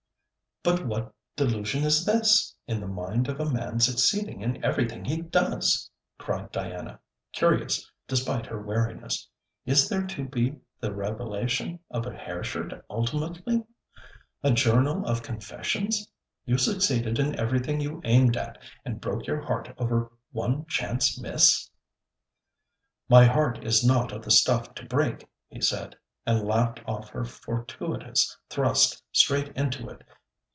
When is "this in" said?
2.05-2.79